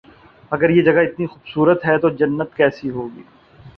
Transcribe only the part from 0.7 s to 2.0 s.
جگہ اتنی خوب صورت ہے